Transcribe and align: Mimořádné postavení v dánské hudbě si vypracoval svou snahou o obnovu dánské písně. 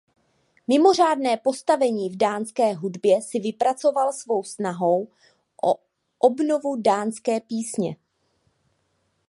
Mimořádné 0.67 1.37
postavení 1.37 2.09
v 2.09 2.15
dánské 2.17 2.73
hudbě 2.73 3.21
si 3.21 3.39
vypracoval 3.39 4.13
svou 4.13 4.43
snahou 4.43 5.07
o 5.63 5.75
obnovu 6.19 6.75
dánské 6.81 7.39
písně. 7.41 7.95